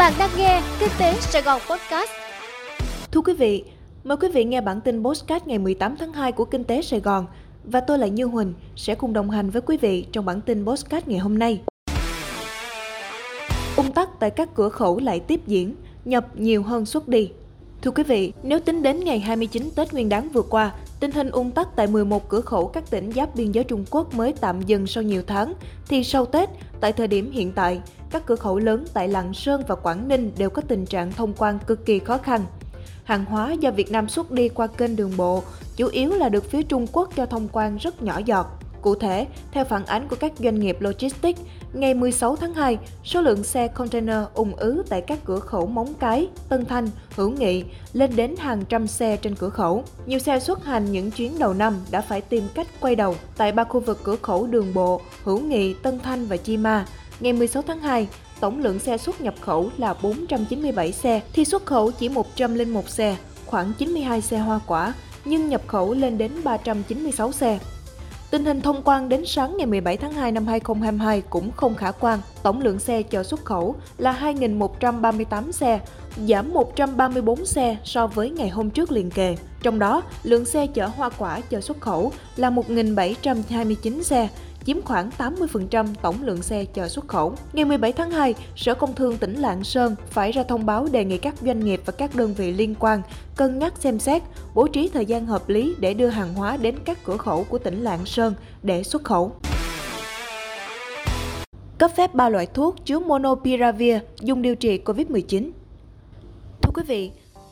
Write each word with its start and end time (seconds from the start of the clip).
Bạn 0.00 0.12
đang 0.18 0.30
nghe 0.36 0.62
Kinh 0.80 0.88
tế 0.98 1.14
Sài 1.20 1.42
Gòn 1.42 1.60
Podcast. 1.70 2.10
Thưa 3.10 3.20
quý 3.20 3.32
vị, 3.34 3.64
mời 4.04 4.16
quý 4.16 4.28
vị 4.28 4.44
nghe 4.44 4.60
bản 4.60 4.80
tin 4.80 5.04
podcast 5.04 5.46
ngày 5.46 5.58
18 5.58 5.96
tháng 5.96 6.12
2 6.12 6.32
của 6.32 6.44
Kinh 6.44 6.64
tế 6.64 6.82
Sài 6.82 7.00
Gòn 7.00 7.26
và 7.64 7.80
tôi 7.80 7.98
là 7.98 8.06
Như 8.06 8.24
Huỳnh 8.24 8.54
sẽ 8.76 8.94
cùng 8.94 9.12
đồng 9.12 9.30
hành 9.30 9.50
với 9.50 9.62
quý 9.62 9.76
vị 9.76 10.06
trong 10.12 10.24
bản 10.24 10.40
tin 10.40 10.66
podcast 10.66 11.08
ngày 11.08 11.18
hôm 11.18 11.38
nay. 11.38 11.60
Ung 13.76 13.92
tắc 13.92 14.08
tại 14.20 14.30
các 14.30 14.48
cửa 14.54 14.68
khẩu 14.68 14.98
lại 14.98 15.20
tiếp 15.20 15.40
diễn, 15.46 15.74
nhập 16.04 16.26
nhiều 16.34 16.62
hơn 16.62 16.86
xuất 16.86 17.08
đi. 17.08 17.30
Thưa 17.82 17.90
quý 17.90 18.02
vị, 18.02 18.32
nếu 18.42 18.60
tính 18.60 18.82
đến 18.82 19.04
ngày 19.04 19.20
29 19.20 19.70
Tết 19.76 19.92
Nguyên 19.92 20.08
đán 20.08 20.28
vừa 20.28 20.42
qua, 20.42 20.72
tình 21.00 21.10
hình 21.10 21.30
ung 21.30 21.50
tắc 21.50 21.76
tại 21.76 21.86
11 21.86 22.28
cửa 22.28 22.40
khẩu 22.40 22.68
các 22.68 22.90
tỉnh 22.90 23.12
giáp 23.12 23.34
biên 23.34 23.52
giới 23.52 23.64
Trung 23.64 23.84
Quốc 23.90 24.14
mới 24.14 24.34
tạm 24.40 24.62
dừng 24.62 24.86
sau 24.86 25.02
nhiều 25.02 25.22
tháng, 25.26 25.54
thì 25.88 26.04
sau 26.04 26.26
Tết, 26.26 26.48
tại 26.80 26.92
thời 26.92 27.08
điểm 27.08 27.32
hiện 27.32 27.52
tại, 27.52 27.80
các 28.10 28.26
cửa 28.26 28.36
khẩu 28.36 28.58
lớn 28.58 28.84
tại 28.94 29.08
Lạng 29.08 29.34
Sơn 29.34 29.62
và 29.68 29.74
Quảng 29.74 30.08
Ninh 30.08 30.32
đều 30.38 30.50
có 30.50 30.62
tình 30.68 30.86
trạng 30.86 31.12
thông 31.12 31.32
quan 31.38 31.58
cực 31.66 31.86
kỳ 31.86 31.98
khó 31.98 32.18
khăn. 32.18 32.40
Hàng 33.04 33.24
hóa 33.24 33.52
do 33.52 33.70
Việt 33.70 33.90
Nam 33.90 34.08
xuất 34.08 34.30
đi 34.30 34.48
qua 34.48 34.66
kênh 34.66 34.96
đường 34.96 35.12
bộ, 35.16 35.42
chủ 35.76 35.88
yếu 35.88 36.10
là 36.10 36.28
được 36.28 36.50
phía 36.50 36.62
Trung 36.62 36.86
Quốc 36.92 37.08
cho 37.16 37.26
thông 37.26 37.48
quan 37.52 37.76
rất 37.76 38.02
nhỏ 38.02 38.20
giọt. 38.24 38.59
Cụ 38.82 38.94
thể, 38.94 39.26
theo 39.52 39.64
phản 39.64 39.86
ánh 39.86 40.08
của 40.08 40.16
các 40.20 40.32
doanh 40.38 40.60
nghiệp 40.60 40.76
logistics, 40.80 41.40
ngày 41.72 41.94
16 41.94 42.36
tháng 42.36 42.54
2, 42.54 42.78
số 43.04 43.20
lượng 43.20 43.44
xe 43.44 43.68
container 43.68 44.16
ùn 44.34 44.52
ứ 44.56 44.82
tại 44.88 45.00
các 45.00 45.18
cửa 45.24 45.38
khẩu 45.38 45.66
Móng 45.66 45.94
Cái, 46.00 46.28
Tân 46.48 46.66
Thanh, 46.66 46.88
Hữu 47.16 47.30
Nghị 47.30 47.64
lên 47.92 48.16
đến 48.16 48.34
hàng 48.38 48.64
trăm 48.68 48.86
xe 48.86 49.16
trên 49.16 49.34
cửa 49.34 49.48
khẩu. 49.48 49.84
Nhiều 50.06 50.18
xe 50.18 50.40
xuất 50.40 50.64
hành 50.64 50.92
những 50.92 51.10
chuyến 51.10 51.38
đầu 51.38 51.54
năm 51.54 51.74
đã 51.90 52.00
phải 52.00 52.20
tìm 52.20 52.44
cách 52.54 52.66
quay 52.80 52.96
đầu 52.96 53.14
tại 53.36 53.52
ba 53.52 53.64
khu 53.64 53.80
vực 53.80 54.00
cửa 54.02 54.16
khẩu 54.22 54.46
đường 54.46 54.74
bộ, 54.74 55.00
Hữu 55.24 55.40
Nghị, 55.40 55.74
Tân 55.74 56.00
Thanh 56.00 56.26
và 56.26 56.36
Chi 56.36 56.56
Ma. 56.56 56.86
Ngày 57.20 57.32
16 57.32 57.62
tháng 57.62 57.80
2, 57.80 58.08
tổng 58.40 58.60
lượng 58.60 58.78
xe 58.78 58.98
xuất 58.98 59.20
nhập 59.20 59.34
khẩu 59.40 59.70
là 59.78 59.94
497 60.02 60.92
xe, 60.92 61.20
thì 61.32 61.44
xuất 61.44 61.66
khẩu 61.66 61.90
chỉ 61.90 62.08
101 62.08 62.88
xe, 62.88 63.16
khoảng 63.46 63.72
92 63.78 64.20
xe 64.20 64.38
hoa 64.38 64.60
quả, 64.66 64.94
nhưng 65.24 65.48
nhập 65.48 65.62
khẩu 65.66 65.94
lên 65.94 66.18
đến 66.18 66.32
396 66.44 67.32
xe. 67.32 67.58
Tình 68.30 68.44
hình 68.44 68.60
thông 68.60 68.82
quan 68.84 69.08
đến 69.08 69.22
sáng 69.26 69.56
ngày 69.56 69.66
17 69.66 69.96
tháng 69.96 70.12
2 70.12 70.32
năm 70.32 70.46
2022 70.46 71.22
cũng 71.30 71.50
không 71.56 71.74
khả 71.74 71.90
quan. 71.90 72.18
Tổng 72.42 72.60
lượng 72.60 72.78
xe 72.78 73.02
chờ 73.02 73.22
xuất 73.22 73.44
khẩu 73.44 73.74
là 73.98 74.18
2.138 74.20 75.50
xe, 75.50 75.80
giảm 76.28 76.52
134 76.52 77.46
xe 77.46 77.76
so 77.84 78.06
với 78.06 78.30
ngày 78.30 78.48
hôm 78.48 78.70
trước 78.70 78.92
liền 78.92 79.10
kề. 79.10 79.36
Trong 79.62 79.78
đó, 79.78 80.02
lượng 80.22 80.44
xe 80.44 80.66
chở 80.66 80.86
hoa 80.86 81.10
quả 81.18 81.40
chờ 81.40 81.60
xuất 81.60 81.80
khẩu 81.80 82.12
là 82.36 82.50
1.729 82.50 84.02
xe, 84.02 84.28
chiếm 84.64 84.82
khoảng 84.82 85.10
80% 85.18 85.86
tổng 86.02 86.16
lượng 86.22 86.42
xe 86.42 86.64
chờ 86.64 86.88
xuất 86.88 87.08
khẩu. 87.08 87.34
Ngày 87.52 87.64
17 87.64 87.92
tháng 87.92 88.10
2, 88.10 88.34
Sở 88.56 88.74
Công 88.74 88.94
Thương 88.94 89.16
tỉnh 89.16 89.34
Lạng 89.34 89.64
Sơn 89.64 89.94
phải 90.10 90.32
ra 90.32 90.42
thông 90.42 90.66
báo 90.66 90.88
đề 90.92 91.04
nghị 91.04 91.18
các 91.18 91.34
doanh 91.42 91.64
nghiệp 91.64 91.80
và 91.84 91.92
các 91.92 92.16
đơn 92.16 92.34
vị 92.34 92.52
liên 92.52 92.74
quan 92.78 93.02
cân 93.36 93.58
nhắc 93.58 93.74
xem 93.78 93.98
xét, 93.98 94.22
bố 94.54 94.66
trí 94.66 94.88
thời 94.88 95.06
gian 95.06 95.26
hợp 95.26 95.48
lý 95.48 95.74
để 95.78 95.94
đưa 95.94 96.08
hàng 96.08 96.34
hóa 96.34 96.56
đến 96.56 96.74
các 96.84 96.98
cửa 97.04 97.16
khẩu 97.16 97.44
của 97.44 97.58
tỉnh 97.58 97.82
Lạng 97.82 98.06
Sơn 98.06 98.34
để 98.62 98.82
xuất 98.82 99.04
khẩu. 99.04 99.32
Cấp 101.78 101.90
phép 101.96 102.14
ba 102.14 102.28
loại 102.28 102.46
thuốc 102.46 102.76
chứa 102.84 102.98
Monopiravir 102.98 103.96
dùng 104.20 104.42
điều 104.42 104.54
trị 104.54 104.80
COVID-19 104.84 105.50
Thưa 106.62 106.70
quý 106.74 106.82
vị, 106.86 107.10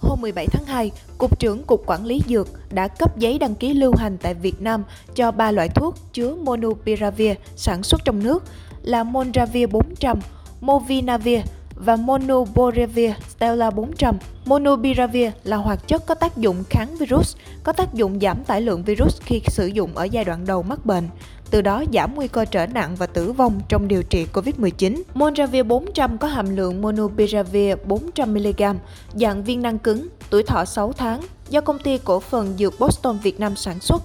hôm 0.09 0.21
17 0.21 0.47
tháng 0.47 0.65
2, 0.65 0.91
Cục 1.19 1.39
trưởng 1.39 1.63
Cục 1.63 1.83
Quản 1.87 2.07
lý 2.07 2.23
Dược 2.29 2.49
đã 2.71 2.89
cấp 2.89 3.19
giấy 3.19 3.39
đăng 3.39 3.55
ký 3.55 3.73
lưu 3.75 3.95
hành 3.97 4.19
tại 4.19 4.35
Việt 4.35 4.63
Nam 4.63 4.85
cho 5.15 5.31
ba 5.31 5.51
loại 5.51 5.69
thuốc 5.69 5.95
chứa 6.13 6.35
Monopiravir 6.35 7.33
sản 7.57 7.83
xuất 7.83 8.05
trong 8.05 8.23
nước 8.23 8.45
là 8.83 9.05
Monravir 9.05 9.71
400, 9.71 10.21
Movinavir 10.61 11.41
và 11.75 11.97
Monoboravir 11.97 13.13
Stella 13.29 13.71
400. 13.71 14.19
Monopiravir 14.45 15.31
là 15.45 15.57
hoạt 15.57 15.89
chất 15.89 16.07
có 16.07 16.15
tác 16.15 16.37
dụng 16.37 16.65
kháng 16.71 16.97
virus, 16.97 17.37
có 17.63 17.73
tác 17.73 17.95
dụng 17.95 18.21
giảm 18.21 18.45
tải 18.45 18.61
lượng 18.61 18.83
virus 18.83 19.21
khi 19.21 19.41
sử 19.47 19.67
dụng 19.67 19.95
ở 19.95 20.05
giai 20.05 20.25
đoạn 20.25 20.47
đầu 20.47 20.63
mắc 20.63 20.87
bệnh 20.87 21.09
từ 21.51 21.63
đó 21.63 21.85
giảm 21.93 22.15
nguy 22.15 22.29
cơ 22.29 22.45
trở 22.45 22.67
nặng 22.67 22.97
và 22.97 23.07
tử 23.07 23.33
vong 23.33 23.61
trong 23.69 23.89
điều 23.89 24.03
trị 24.03 24.27
COVID-19. 24.33 25.03
Monravir 25.15 25.67
400 25.67 26.19
có 26.19 26.29
hàm 26.29 26.57
lượng 26.57 26.83
Monopiravir 26.83 27.77
400mg, 27.89 28.75
dạng 29.15 29.45
viên 29.45 29.63
nang 29.63 29.79
cứng, 29.79 30.09
tuổi 30.31 30.43
thọ 30.43 30.65
6 30.65 30.93
tháng, 30.93 31.21
do 31.51 31.61
công 31.61 31.79
ty 31.79 31.99
cổ 31.99 32.21
phần 32.21 32.55
dược 32.59 32.81
Boston 32.81 33.19
Việt 33.23 33.41
Nam 33.41 33.57
sản 33.57 33.81
xuất. 33.81 34.03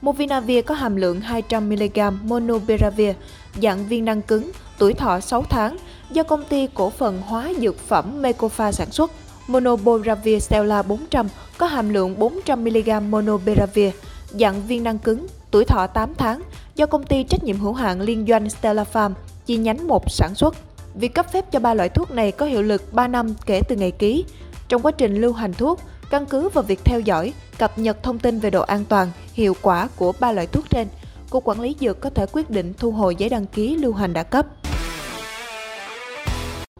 Movinavir 0.00 0.64
có 0.64 0.74
hàm 0.74 0.96
lượng 0.96 1.20
200mg 1.20 2.12
Monopiravir, 2.22 3.14
dạng 3.62 3.88
viên 3.88 4.04
nang 4.04 4.22
cứng, 4.22 4.50
tuổi 4.78 4.94
thọ 4.94 5.20
6 5.20 5.42
tháng, 5.42 5.76
do 6.10 6.22
công 6.22 6.44
ty 6.44 6.66
cổ 6.74 6.90
phần 6.90 7.22
hóa 7.26 7.52
dược 7.60 7.78
phẩm 7.78 8.22
Mekofa 8.22 8.72
sản 8.72 8.90
xuất. 8.90 9.10
Monoboravir 9.46 10.42
Stella 10.42 10.82
400 10.82 11.28
có 11.58 11.66
hàm 11.66 11.88
lượng 11.88 12.16
400mg 12.18 13.10
Monopiravir, 13.10 13.90
dạng 14.30 14.62
viên 14.66 14.84
năng 14.84 14.98
cứng, 14.98 15.26
tuổi 15.50 15.64
thọ 15.64 15.86
8 15.86 16.14
tháng, 16.14 16.42
do 16.74 16.86
công 16.86 17.06
ty 17.06 17.24
trách 17.24 17.44
nhiệm 17.44 17.58
hữu 17.58 17.72
hạn 17.72 18.00
liên 18.00 18.26
doanh 18.28 18.50
Stella 18.50 18.84
Farm 18.92 19.12
chi 19.46 19.56
nhánh 19.56 19.88
1 19.88 20.10
sản 20.10 20.34
xuất. 20.34 20.56
Việc 20.94 21.14
cấp 21.14 21.32
phép 21.32 21.52
cho 21.52 21.60
ba 21.60 21.74
loại 21.74 21.88
thuốc 21.88 22.10
này 22.10 22.32
có 22.32 22.46
hiệu 22.46 22.62
lực 22.62 22.92
3 22.92 23.08
năm 23.08 23.34
kể 23.46 23.60
từ 23.68 23.76
ngày 23.76 23.90
ký. 23.90 24.24
Trong 24.68 24.82
quá 24.82 24.92
trình 24.92 25.20
lưu 25.20 25.32
hành 25.32 25.52
thuốc, 25.54 25.80
căn 26.10 26.26
cứ 26.26 26.48
vào 26.48 26.64
việc 26.64 26.80
theo 26.84 27.00
dõi, 27.00 27.32
cập 27.58 27.78
nhật 27.78 28.02
thông 28.02 28.18
tin 28.18 28.38
về 28.38 28.50
độ 28.50 28.62
an 28.62 28.84
toàn, 28.88 29.08
hiệu 29.32 29.56
quả 29.62 29.88
của 29.96 30.12
ba 30.20 30.32
loại 30.32 30.46
thuốc 30.46 30.70
trên, 30.70 30.88
Cục 31.30 31.44
Quản 31.44 31.60
lý 31.60 31.76
Dược 31.80 32.00
có 32.00 32.10
thể 32.10 32.26
quyết 32.32 32.50
định 32.50 32.72
thu 32.78 32.90
hồi 32.90 33.16
giấy 33.16 33.28
đăng 33.28 33.46
ký 33.46 33.76
lưu 33.76 33.92
hành 33.92 34.12
đã 34.12 34.22
cấp. 34.22 34.46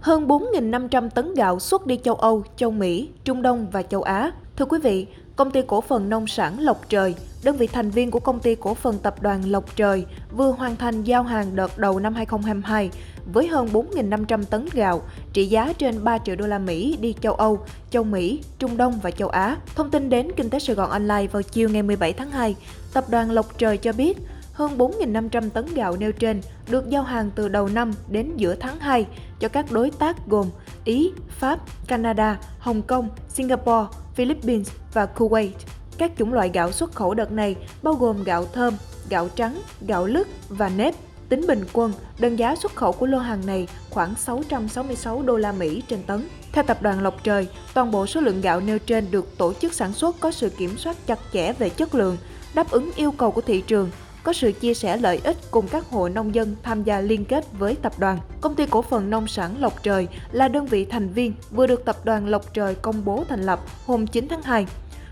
Hơn 0.00 0.28
4.500 0.28 1.10
tấn 1.10 1.34
gạo 1.34 1.60
xuất 1.60 1.86
đi 1.86 1.98
châu 2.04 2.14
Âu, 2.14 2.42
châu 2.56 2.70
Mỹ, 2.70 3.08
Trung 3.24 3.42
Đông 3.42 3.66
và 3.72 3.82
châu 3.82 4.02
Á. 4.02 4.32
Thưa 4.56 4.64
quý 4.64 4.78
vị, 4.82 5.06
Công 5.40 5.50
ty 5.50 5.60
cổ 5.66 5.80
phần 5.80 6.08
nông 6.08 6.26
sản 6.26 6.60
Lộc 6.60 6.88
Trời, 6.88 7.14
đơn 7.44 7.56
vị 7.56 7.66
thành 7.66 7.90
viên 7.90 8.10
của 8.10 8.20
công 8.20 8.40
ty 8.40 8.54
cổ 8.54 8.74
phần 8.74 8.98
tập 8.98 9.22
đoàn 9.22 9.50
Lộc 9.50 9.76
Trời, 9.76 10.04
vừa 10.36 10.50
hoàn 10.50 10.76
thành 10.76 11.02
giao 11.02 11.22
hàng 11.22 11.56
đợt 11.56 11.78
đầu 11.78 11.98
năm 11.98 12.14
2022 12.14 12.90
với 13.32 13.46
hơn 13.46 13.68
4.500 13.72 14.44
tấn 14.44 14.68
gạo 14.72 15.02
trị 15.32 15.46
giá 15.46 15.72
trên 15.72 16.04
3 16.04 16.18
triệu 16.18 16.36
đô 16.36 16.46
la 16.46 16.58
Mỹ 16.58 16.96
đi 17.00 17.14
châu 17.20 17.34
Âu, 17.34 17.60
châu 17.90 18.04
Mỹ, 18.04 18.40
Trung 18.58 18.76
Đông 18.76 19.00
và 19.02 19.10
châu 19.10 19.28
Á. 19.28 19.56
Thông 19.74 19.90
tin 19.90 20.10
đến 20.10 20.32
Kinh 20.36 20.50
tế 20.50 20.58
Sài 20.58 20.76
Gòn 20.76 20.90
Online 20.90 21.26
vào 21.26 21.42
chiều 21.42 21.68
ngày 21.68 21.82
17 21.82 22.12
tháng 22.12 22.30
2, 22.30 22.56
tập 22.92 23.04
đoàn 23.10 23.30
Lộc 23.30 23.58
Trời 23.58 23.76
cho 23.76 23.92
biết 23.92 24.18
hơn 24.52 24.78
4.500 24.78 25.50
tấn 25.50 25.74
gạo 25.74 25.96
nêu 25.96 26.12
trên 26.12 26.40
được 26.70 26.88
giao 26.88 27.02
hàng 27.02 27.30
từ 27.34 27.48
đầu 27.48 27.68
năm 27.68 27.92
đến 28.08 28.36
giữa 28.36 28.54
tháng 28.54 28.78
2 28.80 29.06
cho 29.40 29.48
các 29.48 29.72
đối 29.72 29.90
tác 29.90 30.26
gồm 30.26 30.50
Ý, 30.84 31.12
Pháp, 31.28 31.58
Canada, 31.86 32.38
Hồng 32.58 32.82
Kông, 32.82 33.08
Singapore, 33.28 33.86
Philippines 34.14 34.70
và 34.92 35.06
Kuwait. 35.16 35.50
Các 35.98 36.12
chủng 36.18 36.32
loại 36.32 36.50
gạo 36.54 36.72
xuất 36.72 36.94
khẩu 36.94 37.14
đợt 37.14 37.32
này 37.32 37.56
bao 37.82 37.94
gồm 37.94 38.24
gạo 38.24 38.44
thơm, 38.52 38.74
gạo 39.08 39.28
trắng, 39.28 39.62
gạo 39.80 40.06
lứt 40.06 40.28
và 40.48 40.68
nếp. 40.68 40.94
Tính 41.28 41.44
bình 41.48 41.64
quân, 41.72 41.92
đơn 42.18 42.36
giá 42.36 42.56
xuất 42.56 42.74
khẩu 42.74 42.92
của 42.92 43.06
lô 43.06 43.18
hàng 43.18 43.46
này 43.46 43.68
khoảng 43.90 44.14
666 44.14 45.22
đô 45.22 45.36
la 45.36 45.52
Mỹ 45.52 45.82
trên 45.88 46.02
tấn. 46.02 46.28
Theo 46.52 46.64
tập 46.64 46.82
đoàn 46.82 47.02
Lộc 47.02 47.24
Trời, 47.24 47.48
toàn 47.74 47.90
bộ 47.90 48.06
số 48.06 48.20
lượng 48.20 48.40
gạo 48.40 48.60
nêu 48.60 48.78
trên 48.78 49.10
được 49.10 49.38
tổ 49.38 49.52
chức 49.52 49.74
sản 49.74 49.92
xuất 49.92 50.20
có 50.20 50.30
sự 50.30 50.50
kiểm 50.50 50.76
soát 50.76 50.96
chặt 51.06 51.18
chẽ 51.32 51.52
về 51.52 51.68
chất 51.68 51.94
lượng, 51.94 52.16
đáp 52.54 52.70
ứng 52.70 52.90
yêu 52.96 53.12
cầu 53.12 53.30
của 53.30 53.40
thị 53.40 53.60
trường, 53.60 53.90
có 54.22 54.32
sự 54.32 54.52
chia 54.52 54.74
sẻ 54.74 54.96
lợi 54.96 55.20
ích 55.24 55.36
cùng 55.50 55.68
các 55.68 55.84
hộ 55.90 56.08
nông 56.08 56.34
dân 56.34 56.56
tham 56.62 56.82
gia 56.82 57.00
liên 57.00 57.24
kết 57.24 57.44
với 57.58 57.76
tập 57.82 57.92
đoàn. 57.98 58.18
Công 58.40 58.54
ty 58.54 58.66
cổ 58.70 58.82
phần 58.82 59.10
nông 59.10 59.26
sản 59.26 59.60
Lộc 59.60 59.82
Trời 59.82 60.08
là 60.32 60.48
đơn 60.48 60.66
vị 60.66 60.84
thành 60.84 61.08
viên 61.08 61.32
vừa 61.50 61.66
được 61.66 61.84
tập 61.84 61.96
đoàn 62.04 62.26
Lộc 62.26 62.54
Trời 62.54 62.74
công 62.74 63.04
bố 63.04 63.24
thành 63.28 63.42
lập 63.42 63.60
hôm 63.86 64.06
9 64.06 64.28
tháng 64.28 64.42
2. 64.42 64.66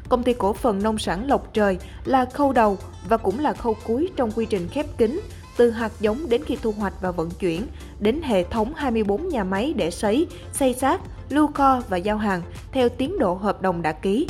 Công 0.09 0.23
ty 0.23 0.33
cổ 0.33 0.53
phần 0.53 0.83
nông 0.83 0.99
sản 0.99 1.29
Lộc 1.29 1.55
Trời 1.55 1.79
là 2.05 2.25
khâu 2.25 2.53
đầu 2.53 2.79
và 3.09 3.17
cũng 3.17 3.41
là 3.41 3.53
khâu 3.53 3.77
cuối 3.85 4.09
trong 4.17 4.31
quy 4.31 4.47
trình 4.47 4.69
khép 4.69 4.87
kín 4.99 5.21
từ 5.59 5.71
hạt 5.71 5.93
giống 6.01 6.29
đến 6.29 6.43
khi 6.45 6.57
thu 6.63 6.73
hoạch 6.73 6.93
và 7.01 7.11
vận 7.11 7.31
chuyển, 7.31 7.67
đến 8.01 8.21
hệ 8.23 8.45
thống 8.45 8.73
24 8.77 9.29
nhà 9.29 9.45
máy 9.45 9.75
để 9.77 9.91
sấy, 9.91 10.27
xây 10.53 10.75
sát, 10.75 11.01
lưu 11.29 11.47
kho 11.55 11.83
và 11.89 11.97
giao 11.97 12.17
hàng 12.17 12.43
theo 12.73 12.89
tiến 12.89 13.19
độ 13.19 13.35
hợp 13.35 13.63
đồng 13.63 13.83
đã 13.83 13.93
ký. 13.93 14.27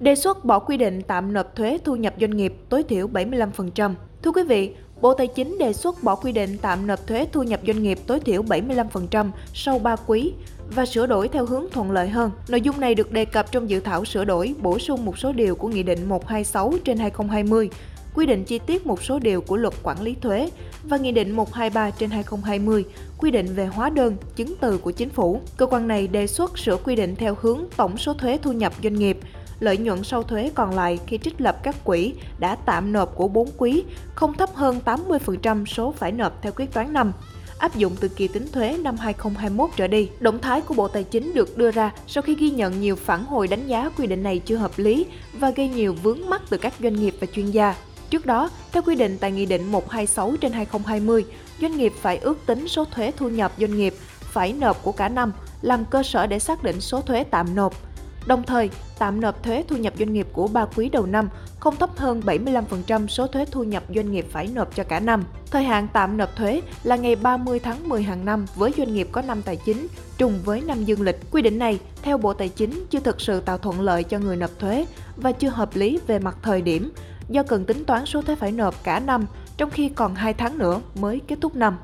Đề 0.00 0.14
xuất 0.14 0.44
bỏ 0.44 0.58
quy 0.58 0.76
định 0.76 1.02
tạm 1.02 1.32
nộp 1.32 1.56
thuế 1.56 1.78
thu 1.84 1.96
nhập 1.96 2.14
doanh 2.20 2.36
nghiệp 2.36 2.54
tối 2.68 2.82
thiểu 2.82 3.08
75%. 3.08 3.94
Thưa 4.22 4.32
quý 4.32 4.42
vị, 4.42 4.74
Bộ 5.00 5.14
Tài 5.14 5.26
chính 5.26 5.58
đề 5.58 5.72
xuất 5.72 6.02
bỏ 6.02 6.14
quy 6.14 6.32
định 6.32 6.56
tạm 6.62 6.86
nộp 6.86 7.06
thuế 7.06 7.26
thu 7.32 7.42
nhập 7.42 7.60
doanh 7.66 7.82
nghiệp 7.82 7.98
tối 8.06 8.20
thiểu 8.20 8.42
75% 8.42 9.30
sau 9.54 9.78
3 9.78 9.96
quý 10.06 10.32
và 10.74 10.86
sửa 10.86 11.06
đổi 11.06 11.28
theo 11.28 11.46
hướng 11.46 11.64
thuận 11.72 11.90
lợi 11.90 12.08
hơn. 12.08 12.30
Nội 12.48 12.60
dung 12.60 12.80
này 12.80 12.94
được 12.94 13.12
đề 13.12 13.24
cập 13.24 13.52
trong 13.52 13.70
dự 13.70 13.80
thảo 13.80 14.04
sửa 14.04 14.24
đổi 14.24 14.54
bổ 14.62 14.78
sung 14.78 15.04
một 15.04 15.18
số 15.18 15.32
điều 15.32 15.54
của 15.54 15.68
Nghị 15.68 15.82
định 15.82 16.08
126 16.08 16.72
trên 16.84 16.98
2020, 16.98 17.70
quy 18.14 18.26
định 18.26 18.44
chi 18.44 18.58
tiết 18.58 18.86
một 18.86 19.02
số 19.02 19.18
điều 19.18 19.40
của 19.40 19.56
Luật 19.56 19.74
Quản 19.82 20.02
lý 20.02 20.14
thuế 20.14 20.50
và 20.84 20.96
Nghị 20.96 21.12
định 21.12 21.30
123 21.30 21.90
trên 21.90 22.10
2020, 22.10 22.84
quy 23.18 23.30
định 23.30 23.46
về 23.54 23.66
hóa 23.66 23.90
đơn, 23.90 24.16
chứng 24.36 24.54
từ 24.60 24.78
của 24.78 24.90
chính 24.90 25.08
phủ. 25.08 25.40
Cơ 25.56 25.66
quan 25.66 25.88
này 25.88 26.06
đề 26.08 26.26
xuất 26.26 26.58
sửa 26.58 26.76
quy 26.76 26.96
định 26.96 27.16
theo 27.16 27.36
hướng 27.40 27.64
tổng 27.76 27.98
số 27.98 28.14
thuế 28.14 28.38
thu 28.42 28.52
nhập 28.52 28.72
doanh 28.82 28.94
nghiệp 28.94 29.18
lợi 29.60 29.76
nhuận 29.76 30.04
sau 30.04 30.22
thuế 30.22 30.50
còn 30.54 30.74
lại 30.74 30.98
khi 31.06 31.18
trích 31.18 31.40
lập 31.40 31.56
các 31.62 31.84
quỹ 31.84 32.14
đã 32.38 32.56
tạm 32.66 32.92
nộp 32.92 33.16
của 33.16 33.28
4 33.28 33.48
quý 33.56 33.84
không 34.14 34.34
thấp 34.34 34.54
hơn 34.54 34.80
80% 34.84 35.64
số 35.64 35.94
phải 35.98 36.12
nộp 36.12 36.42
theo 36.42 36.52
quyết 36.56 36.72
toán 36.72 36.92
năm. 36.92 37.12
áp 37.58 37.76
dụng 37.76 37.96
từ 38.00 38.08
kỳ 38.08 38.28
tính 38.28 38.48
thuế 38.52 38.78
năm 38.78 38.96
2021 38.96 39.70
trở 39.76 39.86
đi. 39.86 40.08
Động 40.20 40.38
thái 40.38 40.60
của 40.60 40.74
Bộ 40.74 40.88
Tài 40.88 41.04
chính 41.04 41.34
được 41.34 41.58
đưa 41.58 41.70
ra 41.70 41.92
sau 42.06 42.22
khi 42.22 42.34
ghi 42.34 42.50
nhận 42.50 42.80
nhiều 42.80 42.96
phản 42.96 43.24
hồi 43.24 43.48
đánh 43.48 43.66
giá 43.66 43.90
quy 43.98 44.06
định 44.06 44.22
này 44.22 44.38
chưa 44.38 44.56
hợp 44.56 44.72
lý 44.76 45.06
và 45.32 45.50
gây 45.50 45.68
nhiều 45.68 45.94
vướng 46.02 46.28
mắc 46.28 46.42
từ 46.50 46.58
các 46.58 46.72
doanh 46.80 46.94
nghiệp 46.94 47.14
và 47.20 47.26
chuyên 47.26 47.50
gia. 47.50 47.74
Trước 48.10 48.26
đó, 48.26 48.50
theo 48.72 48.82
quy 48.82 48.94
định 48.94 49.18
tại 49.20 49.32
Nghị 49.32 49.46
định 49.46 49.72
126 49.72 50.36
trên 50.40 50.52
2020, 50.52 51.24
doanh 51.60 51.76
nghiệp 51.76 51.92
phải 52.00 52.18
ước 52.18 52.38
tính 52.46 52.68
số 52.68 52.84
thuế 52.84 53.12
thu 53.16 53.28
nhập 53.28 53.52
doanh 53.58 53.76
nghiệp 53.76 53.94
phải 54.20 54.52
nộp 54.52 54.82
của 54.82 54.92
cả 54.92 55.08
năm 55.08 55.32
làm 55.62 55.84
cơ 55.84 56.02
sở 56.02 56.26
để 56.26 56.38
xác 56.38 56.62
định 56.62 56.80
số 56.80 57.00
thuế 57.00 57.24
tạm 57.24 57.54
nộp. 57.54 57.89
Đồng 58.26 58.42
thời, 58.42 58.70
tạm 58.98 59.20
nộp 59.20 59.42
thuế 59.42 59.64
thu 59.68 59.76
nhập 59.76 59.92
doanh 59.98 60.12
nghiệp 60.12 60.26
của 60.32 60.48
ba 60.48 60.66
quý 60.76 60.88
đầu 60.88 61.06
năm 61.06 61.28
không 61.60 61.76
thấp 61.76 61.90
hơn 61.96 62.22
75% 62.26 63.06
số 63.06 63.26
thuế 63.26 63.44
thu 63.44 63.64
nhập 63.64 63.82
doanh 63.94 64.12
nghiệp 64.12 64.26
phải 64.30 64.48
nộp 64.54 64.76
cho 64.76 64.84
cả 64.84 65.00
năm. 65.00 65.24
Thời 65.50 65.64
hạn 65.64 65.88
tạm 65.92 66.16
nộp 66.16 66.36
thuế 66.36 66.62
là 66.82 66.96
ngày 66.96 67.16
30 67.16 67.58
tháng 67.58 67.88
10 67.88 68.02
hàng 68.02 68.24
năm 68.24 68.46
với 68.56 68.72
doanh 68.76 68.94
nghiệp 68.94 69.08
có 69.12 69.22
năm 69.22 69.42
tài 69.42 69.56
chính 69.56 69.86
trùng 70.18 70.38
với 70.44 70.60
năm 70.60 70.84
dương 70.84 71.02
lịch. 71.02 71.16
Quy 71.30 71.42
định 71.42 71.58
này, 71.58 71.78
theo 72.02 72.18
Bộ 72.18 72.32
Tài 72.32 72.48
chính, 72.48 72.84
chưa 72.90 73.00
thực 73.00 73.20
sự 73.20 73.40
tạo 73.40 73.58
thuận 73.58 73.80
lợi 73.80 74.04
cho 74.04 74.18
người 74.18 74.36
nộp 74.36 74.58
thuế 74.58 74.86
và 75.16 75.32
chưa 75.32 75.48
hợp 75.48 75.76
lý 75.76 76.00
về 76.06 76.18
mặt 76.18 76.36
thời 76.42 76.62
điểm, 76.62 76.92
do 77.28 77.42
cần 77.42 77.64
tính 77.64 77.84
toán 77.84 78.06
số 78.06 78.22
thuế 78.22 78.34
phải 78.34 78.52
nộp 78.52 78.84
cả 78.84 79.00
năm, 79.00 79.26
trong 79.56 79.70
khi 79.70 79.88
còn 79.88 80.14
2 80.14 80.34
tháng 80.34 80.58
nữa 80.58 80.80
mới 80.94 81.20
kết 81.28 81.38
thúc 81.40 81.56
năm. 81.56 81.78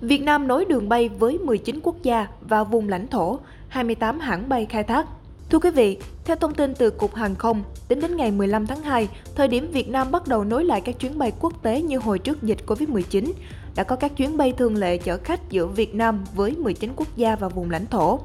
Việt 0.00 0.22
Nam 0.22 0.48
nối 0.48 0.64
đường 0.64 0.88
bay 0.88 1.08
với 1.08 1.38
19 1.38 1.80
quốc 1.82 2.02
gia 2.02 2.26
và 2.40 2.64
vùng 2.64 2.88
lãnh 2.88 3.08
thổ, 3.08 3.38
28 3.78 4.20
hãng 4.20 4.48
bay 4.48 4.66
khai 4.66 4.84
thác. 4.84 5.06
Thưa 5.50 5.58
quý 5.58 5.70
vị, 5.70 5.98
theo 6.24 6.36
thông 6.36 6.54
tin 6.54 6.74
từ 6.74 6.90
Cục 6.90 7.14
Hàng 7.14 7.34
không, 7.34 7.62
tính 7.88 8.00
đến 8.00 8.16
ngày 8.16 8.30
15 8.30 8.66
tháng 8.66 8.82
2, 8.82 9.08
thời 9.34 9.48
điểm 9.48 9.70
Việt 9.72 9.88
Nam 9.88 10.10
bắt 10.10 10.28
đầu 10.28 10.44
nối 10.44 10.64
lại 10.64 10.80
các 10.80 10.98
chuyến 10.98 11.18
bay 11.18 11.32
quốc 11.40 11.62
tế 11.62 11.82
như 11.82 11.98
hồi 11.98 12.18
trước 12.18 12.42
dịch 12.42 12.58
Covid-19, 12.66 13.32
đã 13.74 13.84
có 13.84 13.96
các 13.96 14.16
chuyến 14.16 14.36
bay 14.36 14.52
thường 14.52 14.76
lệ 14.76 14.98
chở 14.98 15.18
khách 15.24 15.50
giữa 15.50 15.66
Việt 15.66 15.94
Nam 15.94 16.24
với 16.34 16.56
19 16.56 16.92
quốc 16.96 17.16
gia 17.16 17.36
và 17.36 17.48
vùng 17.48 17.70
lãnh 17.70 17.86
thổ. 17.86 18.20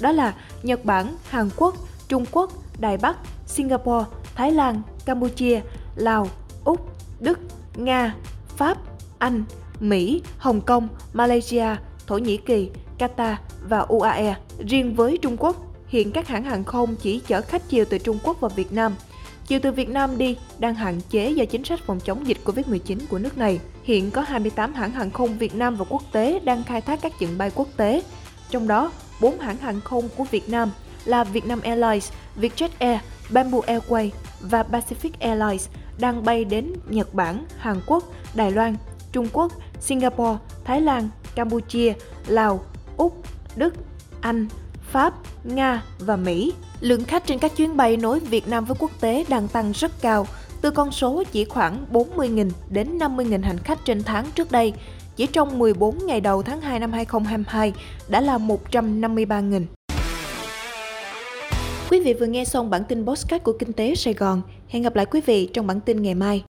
Đó 0.00 0.12
là 0.12 0.34
Nhật 0.62 0.84
Bản, 0.84 1.16
Hàn 1.28 1.50
Quốc, 1.56 1.74
Trung 2.08 2.24
Quốc, 2.32 2.52
Đài 2.78 2.96
Bắc, 2.96 3.16
Singapore, 3.46 4.04
Thái 4.34 4.52
Lan, 4.52 4.82
Campuchia, 5.04 5.60
Lào, 5.96 6.28
Úc, 6.64 6.88
Đức, 7.20 7.38
Nga, 7.76 8.14
Pháp, 8.56 8.78
Anh, 9.18 9.44
Mỹ, 9.80 10.22
Hồng 10.38 10.60
Kông, 10.60 10.88
Malaysia, 11.12 11.66
Thổ 12.12 12.18
Nhĩ 12.18 12.36
Kỳ, 12.36 12.70
Qatar 12.98 13.34
và 13.68 13.78
UAE. 13.78 14.34
Riêng 14.68 14.94
với 14.94 15.18
Trung 15.18 15.36
Quốc, 15.38 15.56
hiện 15.86 16.12
các 16.12 16.28
hãng 16.28 16.44
hàng 16.44 16.64
không 16.64 16.96
chỉ 16.96 17.20
chở 17.26 17.40
khách 17.40 17.68
chiều 17.68 17.84
từ 17.90 17.98
Trung 17.98 18.18
Quốc 18.24 18.40
vào 18.40 18.48
Việt 18.48 18.72
Nam. 18.72 18.94
Chiều 19.46 19.60
từ 19.62 19.72
Việt 19.72 19.88
Nam 19.88 20.18
đi 20.18 20.36
đang 20.58 20.74
hạn 20.74 21.00
chế 21.10 21.30
do 21.30 21.44
chính 21.44 21.64
sách 21.64 21.80
phòng 21.86 22.00
chống 22.00 22.26
dịch 22.26 22.36
Covid-19 22.44 22.98
của 23.08 23.18
nước 23.18 23.38
này. 23.38 23.60
Hiện 23.82 24.10
có 24.10 24.22
28 24.22 24.74
hãng 24.74 24.92
hàng 24.92 25.10
không 25.10 25.38
Việt 25.38 25.54
Nam 25.54 25.76
và 25.76 25.84
quốc 25.88 26.02
tế 26.12 26.40
đang 26.44 26.64
khai 26.64 26.80
thác 26.80 27.00
các 27.02 27.18
chuyến 27.18 27.38
bay 27.38 27.50
quốc 27.54 27.68
tế. 27.76 28.02
Trong 28.50 28.68
đó, 28.68 28.92
4 29.20 29.38
hãng 29.38 29.56
hàng 29.56 29.80
không 29.80 30.08
của 30.16 30.24
Việt 30.24 30.48
Nam 30.48 30.70
là 31.04 31.24
Vietnam 31.24 31.60
Airlines, 31.60 32.12
Vietjet 32.40 32.68
Air, 32.78 33.00
Bamboo 33.30 33.58
Airways 33.58 34.10
và 34.40 34.62
Pacific 34.62 35.10
Airlines 35.20 35.68
đang 35.98 36.24
bay 36.24 36.44
đến 36.44 36.72
Nhật 36.88 37.14
Bản, 37.14 37.44
Hàn 37.58 37.80
Quốc, 37.86 38.04
Đài 38.34 38.50
Loan, 38.50 38.76
Trung 39.12 39.28
Quốc, 39.32 39.52
Singapore, 39.80 40.38
Thái 40.64 40.80
Lan, 40.80 41.08
Campuchia, 41.34 41.92
Lào, 42.26 42.64
Úc, 42.96 43.22
Đức, 43.56 43.74
Anh, 44.20 44.46
Pháp, 44.90 45.14
Nga 45.44 45.82
và 45.98 46.16
Mỹ. 46.16 46.52
Lượng 46.80 47.04
khách 47.04 47.26
trên 47.26 47.38
các 47.38 47.56
chuyến 47.56 47.76
bay 47.76 47.96
nối 47.96 48.20
Việt 48.20 48.48
Nam 48.48 48.64
với 48.64 48.76
quốc 48.80 48.90
tế 49.00 49.24
đang 49.28 49.48
tăng 49.48 49.72
rất 49.72 49.92
cao, 50.00 50.26
từ 50.60 50.70
con 50.70 50.92
số 50.92 51.22
chỉ 51.32 51.44
khoảng 51.44 51.86
40.000 51.92 52.50
đến 52.70 52.98
50.000 52.98 53.42
hành 53.42 53.58
khách 53.58 53.84
trên 53.84 54.02
tháng 54.02 54.26
trước 54.34 54.52
đây, 54.52 54.72
chỉ 55.16 55.26
trong 55.26 55.58
14 55.58 55.98
ngày 56.06 56.20
đầu 56.20 56.42
tháng 56.42 56.60
2 56.60 56.80
năm 56.80 56.92
2022 56.92 57.72
đã 58.08 58.20
là 58.20 58.38
153.000. 58.38 59.64
Quý 61.90 62.00
vị 62.00 62.14
vừa 62.14 62.26
nghe 62.26 62.44
xong 62.44 62.70
bản 62.70 62.84
tin 62.84 63.06
podcast 63.06 63.42
của 63.42 63.52
Kinh 63.58 63.72
tế 63.72 63.94
Sài 63.94 64.14
Gòn. 64.14 64.42
Hẹn 64.68 64.82
gặp 64.82 64.96
lại 64.96 65.06
quý 65.06 65.20
vị 65.26 65.48
trong 65.52 65.66
bản 65.66 65.80
tin 65.80 66.02
ngày 66.02 66.14
mai. 66.14 66.44